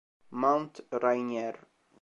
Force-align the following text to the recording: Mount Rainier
Mount 0.31 0.81
Rainier 0.97 1.53